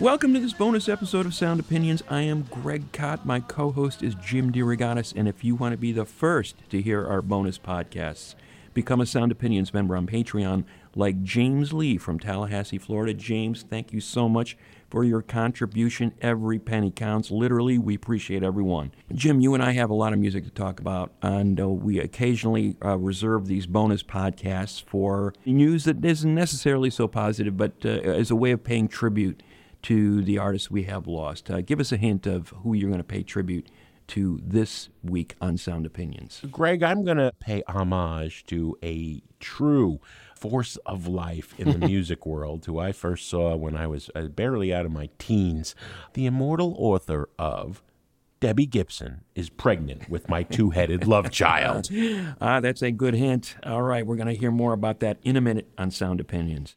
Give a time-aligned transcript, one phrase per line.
[0.00, 2.04] Welcome to this bonus episode of Sound Opinions.
[2.08, 3.26] I am Greg Kot.
[3.26, 5.12] My co host is Jim DeRogatis.
[5.16, 8.36] And if you want to be the first to hear our bonus podcasts,
[8.74, 10.62] become a Sound Opinions member on Patreon,
[10.94, 13.12] like James Lee from Tallahassee, Florida.
[13.12, 14.56] James, thank you so much
[14.88, 16.14] for your contribution.
[16.20, 17.32] Every penny counts.
[17.32, 18.92] Literally, we appreciate everyone.
[19.12, 21.98] Jim, you and I have a lot of music to talk about, and uh, we
[21.98, 27.88] occasionally uh, reserve these bonus podcasts for news that isn't necessarily so positive, but uh,
[27.88, 29.42] as a way of paying tribute
[29.82, 31.50] to the artists we have lost.
[31.50, 33.68] Uh, give us a hint of who you're going to pay tribute
[34.08, 36.40] to this week on Sound Opinions.
[36.50, 40.00] Greg, I'm going to pay homage to a true
[40.34, 44.22] force of life in the music world who I first saw when I was uh,
[44.22, 45.74] barely out of my teens.
[46.14, 47.82] The immortal author of
[48.40, 51.90] Debbie Gibson is pregnant with my two headed love child.
[52.40, 53.56] Ah, that's a good hint.
[53.64, 56.76] All right, we're going to hear more about that in a minute on Sound Opinions.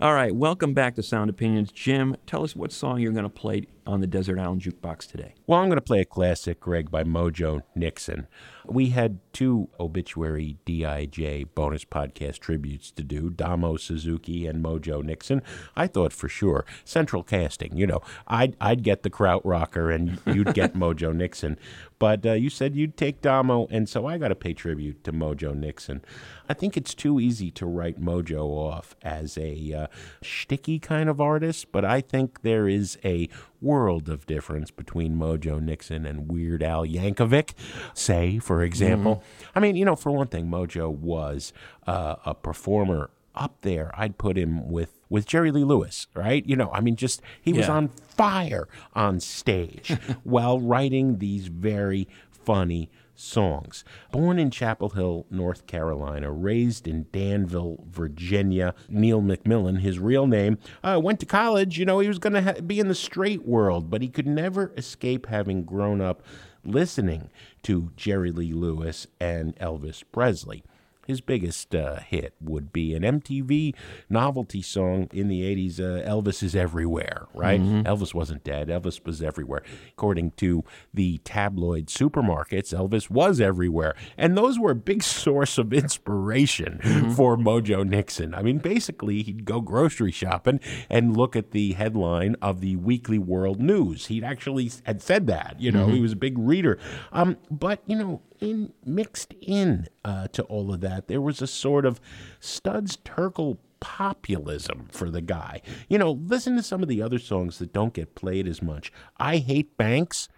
[0.00, 1.70] All right, welcome back to Sound Opinions.
[1.70, 5.34] Jim, tell us what song you're going to play on the Desert Island Jukebox today.
[5.46, 8.26] Well, I'm going to play a classic, Greg, by Mojo Nixon.
[8.66, 15.42] We had two obituary DIJ bonus podcast tributes to do Damo Suzuki and Mojo Nixon.
[15.76, 20.54] I thought for sure, central casting, you know, I'd, I'd get the Krautrocker and you'd
[20.54, 21.58] get Mojo Nixon.
[21.98, 25.12] But uh, you said you'd take Damo, and so I got to pay tribute to
[25.12, 26.02] Mojo Nixon.
[26.48, 29.86] I think it's too easy to write Mojo off as a uh,
[30.22, 33.28] shticky kind of artist, but I think there is a
[33.64, 37.54] world of difference between Mojo Nixon and Weird Al Yankovic.
[37.94, 39.22] Say, for example,
[39.54, 41.52] I mean, you know, for one thing, Mojo was
[41.86, 43.90] uh, a performer up there.
[43.94, 46.44] I'd put him with with Jerry Lee Lewis, right?
[46.46, 52.08] You know, I mean, just he was on fire on stage while writing these very
[52.30, 53.84] funny songs.
[54.10, 60.58] Born in Chapel Hill, North Carolina, raised in Danville, Virginia, Neill McMillan, his real name,
[60.82, 61.78] uh, went to college.
[61.78, 64.26] You know, he was going to ha- be in the straight world, but he could
[64.26, 66.22] never escape having grown up
[66.64, 67.30] listening
[67.62, 70.64] to Jerry Lee Lewis and Elvis Presley.
[71.06, 73.74] His biggest uh, hit would be an MTV
[74.08, 77.60] novelty song in the 80s, uh, Elvis is Everywhere, right?
[77.60, 79.62] Elvis wasn't dead, Elvis was everywhere.
[79.90, 83.94] According to the tabloid supermarkets, Elvis was everywhere.
[84.16, 86.80] And those were a big source of inspiration
[87.14, 88.34] for Mojo Nixon.
[88.34, 93.18] I mean, basically, he'd go grocery shopping and look at the headline of the Weekly
[93.18, 94.06] World News.
[94.06, 96.78] He'd actually had said that, you know, he was a big reader.
[97.12, 101.46] Um, but, you know, in mixed in uh, to all of that, there was a
[101.46, 102.00] sort of
[102.38, 105.60] Studs Terkel populism for the guy.
[105.88, 108.92] You know, listen to some of the other songs that don't get played as much.
[109.18, 110.28] I hate banks,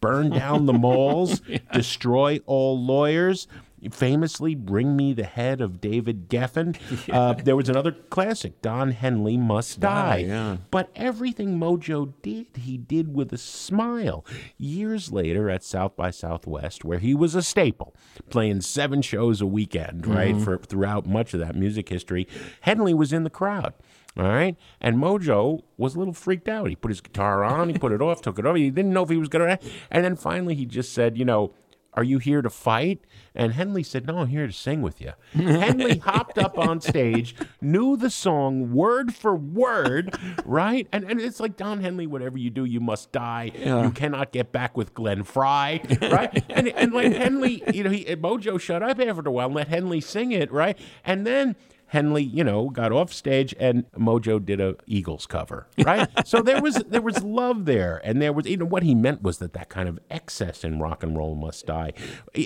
[0.00, 1.40] burn down the malls,
[1.72, 3.48] destroy all lawyers.
[3.90, 6.76] Famously, bring me the head of David Geffen.
[7.12, 10.16] Uh, there was another classic, Don Henley Must Die.
[10.28, 10.56] yeah.
[10.70, 14.24] But everything Mojo did, he did with a smile.
[14.56, 17.94] Years later at South by Southwest, where he was a staple,
[18.30, 22.26] playing seven shows a weekend, right, for throughout much of that music history,
[22.62, 23.74] Henley was in the crowd.
[24.16, 24.56] All right.
[24.80, 26.68] And Mojo was a little freaked out.
[26.68, 28.56] He put his guitar on, he put it off, took it off.
[28.56, 29.64] He didn't know if he was going to.
[29.90, 31.54] And then finally he just said, you know,
[31.94, 33.00] Are you here to fight?
[33.34, 35.12] And Henley said, No, I'm here to sing with you.
[35.32, 40.88] Henley hopped up on stage, knew the song word for word, right?
[40.90, 43.52] And, and it's like, Don Henley, whatever you do, you must die.
[43.54, 46.44] You cannot get back with Glenn Frey, right?
[46.50, 49.68] and, and like Henley, you know, he, Mojo shut up after a while and let
[49.68, 50.78] Henley sing it, right?
[51.04, 51.56] And then
[51.92, 56.08] Henley, you know, got off stage and Mojo did a Eagles cover, right?
[56.26, 59.22] so there was there was love there, and there was you know what he meant
[59.22, 61.92] was that that kind of excess in rock and roll must die.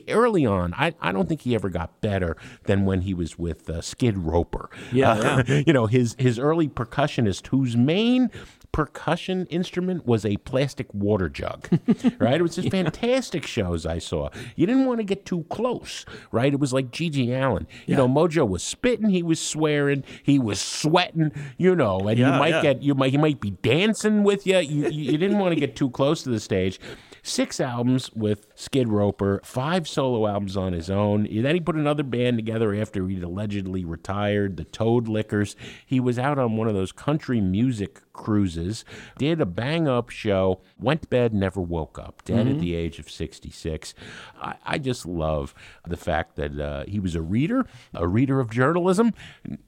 [0.08, 3.70] Early on, I, I don't think he ever got better than when he was with
[3.70, 4.68] uh, Skid Roper.
[4.90, 8.32] Yeah, Uh, you know his his early percussionist whose main
[8.76, 11.66] percussion instrument was a plastic water jug,
[12.18, 12.34] right?
[12.34, 14.28] It was just fantastic shows I saw.
[14.54, 16.52] You didn't want to get too close, right?
[16.52, 17.66] It was like GG Allin.
[17.86, 22.26] You know, Mojo was spitting, he was swearing, he was sweating, you know, and you
[22.26, 22.60] might yeah.
[22.60, 24.46] get you might he might be dancing with.
[24.46, 26.78] You, you, you didn't want to get too close to the stage.
[27.26, 31.24] Six albums with Skid Roper, five solo albums on his own.
[31.24, 35.56] Then he put another band together after he'd allegedly retired, the Toadliquors.
[35.84, 38.84] He was out on one of those country music cruises,
[39.18, 42.98] did a bang up show, went to bed, never woke up, dead at the age
[42.98, 43.92] of 66.
[44.40, 45.52] I, I just love
[45.86, 49.12] the fact that uh, he was a reader, a reader of journalism,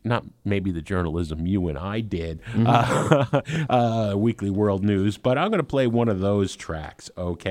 [0.04, 5.50] not maybe the journalism you and I did, uh, uh, Weekly World News, but I'm
[5.50, 7.47] going to play one of those tracks, okay?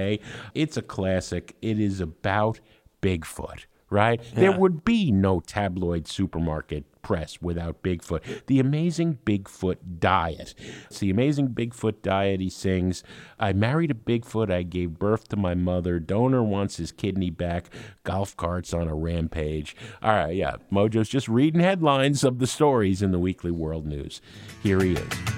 [0.53, 1.55] It's a classic.
[1.61, 2.59] It is about
[3.01, 3.65] Bigfoot.
[3.89, 4.21] Right?
[4.35, 8.45] There would be no tabloid supermarket press without Bigfoot.
[8.47, 10.53] The amazing Bigfoot diet.
[10.87, 12.41] It's the amazing Bigfoot diet.
[12.41, 13.01] He sings,
[13.39, 14.51] I married a Bigfoot.
[14.51, 16.01] I gave birth to my mother.
[16.01, 17.69] Donor wants his kidney back.
[18.03, 19.73] Golf carts on a rampage.
[20.03, 20.57] All right, yeah.
[20.69, 24.19] Mojo's just reading headlines of the stories in the Weekly World News.
[24.61, 25.36] Here he is.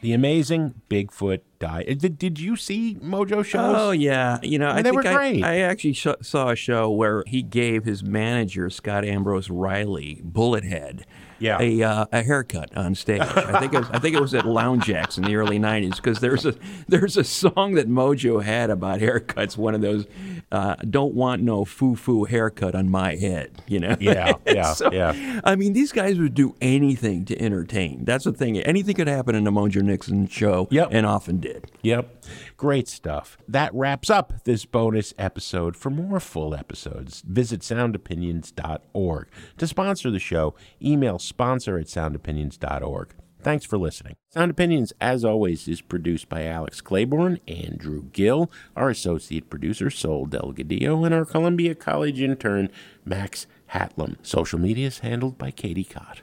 [0.00, 1.88] The amazing Bigfoot diet.
[1.88, 3.76] Uh, Did, did you see Mojo shows?
[3.78, 5.44] Oh yeah, you know I And they think were I, great.
[5.44, 11.04] I actually sh- saw a show where he gave his manager Scott Ambrose Riley Bullethead.
[11.42, 11.56] Yeah.
[11.58, 13.22] a, uh, a haircut on stage.
[13.22, 15.96] I think it was, I think it was at Lounge Ax in the early '90s
[15.96, 16.54] because there's a
[16.86, 19.56] there's a song that Mojo had about haircuts.
[19.56, 20.04] One of those,
[20.52, 23.96] uh, "Don't want no foo foo haircut on my head." You know.
[23.98, 25.40] Yeah, yeah, So, yeah.
[25.42, 28.04] I mean, these guys would do anything to entertain.
[28.04, 28.58] That's the thing.
[28.60, 30.88] Anything could happen in a Mojo Nixon show, Yep.
[30.92, 31.49] and often did.
[31.82, 32.24] Yep.
[32.56, 33.38] Great stuff.
[33.48, 35.76] That wraps up this bonus episode.
[35.76, 39.28] For more full episodes, visit soundopinions.org.
[39.58, 43.14] To sponsor the show, email sponsor at soundopinions.org.
[43.42, 44.16] Thanks for listening.
[44.28, 50.26] Sound Opinions, as always, is produced by Alex Claiborne, Andrew Gill, our associate producer, Sol
[50.26, 52.68] Delgadillo, and our Columbia College intern,
[53.04, 54.16] Max Hatlam.
[54.22, 56.20] Social media is handled by Katie Cott.